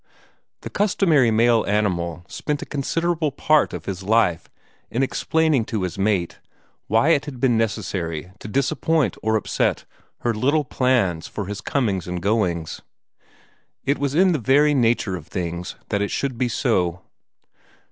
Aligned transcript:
The 0.61 0.71
customary 0.71 1.29
male 1.29 1.63
animal 1.67 2.25
spent 2.27 2.63
a 2.63 2.65
considerable 2.65 3.31
part 3.31 3.71
of 3.71 3.85
his 3.85 4.01
life 4.01 4.49
in 4.89 5.03
explaining 5.03 5.63
to 5.65 5.83
his 5.83 5.99
mate 5.99 6.39
why 6.87 7.09
it 7.09 7.25
had 7.25 7.39
been 7.39 7.55
necessary 7.55 8.31
to 8.39 8.47
disappoint 8.47 9.15
or 9.21 9.35
upset 9.35 9.85
her 10.21 10.33
little 10.33 10.65
plans 10.65 11.27
for 11.27 11.45
his 11.45 11.61
comings 11.61 12.07
and 12.07 12.19
goings. 12.19 12.81
It 13.85 13.99
was 13.99 14.15
in 14.15 14.31
the 14.31 14.39
very 14.39 14.73
nature 14.73 15.15
of 15.15 15.27
things 15.27 15.75
that 15.89 16.01
it 16.01 16.09
should 16.09 16.35
be 16.35 16.47
so. 16.47 17.03